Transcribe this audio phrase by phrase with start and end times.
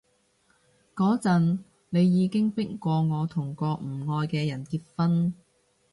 [0.95, 1.59] 嗰陣
[1.91, 5.35] 你已經迫過我同個唔愛嘅人結婚